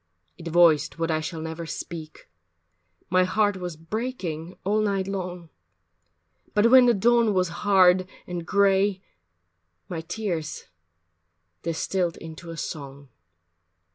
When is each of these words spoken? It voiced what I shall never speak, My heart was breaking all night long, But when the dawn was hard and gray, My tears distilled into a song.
It 0.35 0.47
voiced 0.47 0.97
what 0.97 1.11
I 1.11 1.19
shall 1.21 1.41
never 1.41 1.67
speak, 1.67 2.27
My 3.11 3.23
heart 3.23 3.57
was 3.57 3.75
breaking 3.77 4.57
all 4.63 4.81
night 4.81 5.07
long, 5.07 5.51
But 6.55 6.71
when 6.71 6.87
the 6.87 6.95
dawn 6.95 7.35
was 7.35 7.49
hard 7.61 8.09
and 8.25 8.43
gray, 8.43 9.03
My 9.87 10.01
tears 10.01 10.63
distilled 11.61 12.17
into 12.17 12.49
a 12.49 12.57
song. 12.57 13.09